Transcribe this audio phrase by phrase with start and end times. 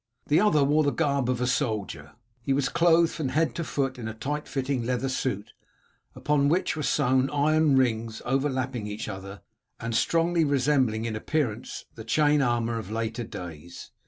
[0.25, 2.13] The other wore the garb of a soldier.
[2.41, 5.53] He was clothed from head to foot in a tight fitting leather suit,
[6.15, 9.41] upon which were sewn iron rings overlapping each other,
[9.79, 13.91] and strongly resembling in appearance the chain armour of later days.